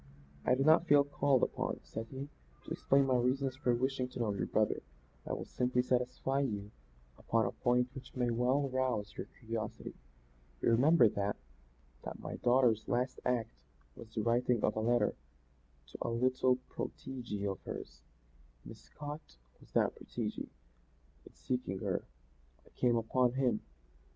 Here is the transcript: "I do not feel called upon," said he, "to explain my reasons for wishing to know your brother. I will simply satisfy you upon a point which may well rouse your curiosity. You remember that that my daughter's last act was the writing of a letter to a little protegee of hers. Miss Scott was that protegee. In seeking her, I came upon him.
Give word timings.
"I 0.45 0.55
do 0.55 0.63
not 0.63 0.87
feel 0.87 1.03
called 1.03 1.43
upon," 1.43 1.79
said 1.83 2.07
he, 2.09 2.27
"to 2.65 2.71
explain 2.71 3.05
my 3.05 3.17
reasons 3.17 3.55
for 3.55 3.75
wishing 3.75 4.07
to 4.07 4.19
know 4.19 4.33
your 4.33 4.47
brother. 4.47 4.81
I 5.27 5.33
will 5.33 5.45
simply 5.45 5.83
satisfy 5.83 6.39
you 6.39 6.71
upon 7.19 7.45
a 7.45 7.51
point 7.51 7.89
which 7.93 8.15
may 8.15 8.31
well 8.31 8.67
rouse 8.67 9.15
your 9.15 9.27
curiosity. 9.27 9.93
You 10.59 10.71
remember 10.71 11.07
that 11.07 11.35
that 12.01 12.19
my 12.19 12.37
daughter's 12.37 12.87
last 12.87 13.19
act 13.25 13.51
was 13.95 14.15
the 14.15 14.23
writing 14.23 14.63
of 14.63 14.75
a 14.75 14.79
letter 14.79 15.13
to 15.91 15.97
a 16.01 16.09
little 16.09 16.55
protegee 16.67 17.45
of 17.45 17.61
hers. 17.61 18.01
Miss 18.65 18.79
Scott 18.81 19.37
was 19.59 19.71
that 19.73 19.93
protegee. 19.93 20.49
In 21.27 21.33
seeking 21.35 21.77
her, 21.77 22.05
I 22.65 22.69
came 22.69 22.95
upon 22.95 23.33
him. 23.33 23.61